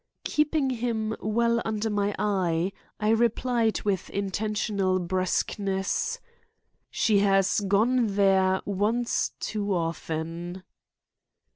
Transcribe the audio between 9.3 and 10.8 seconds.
too often!"